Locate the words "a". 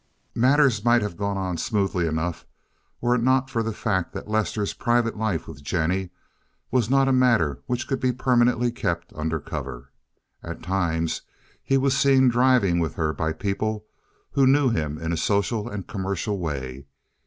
7.07-7.11, 15.13-15.17